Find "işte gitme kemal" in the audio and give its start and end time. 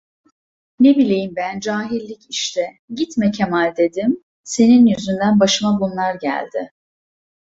2.29-3.73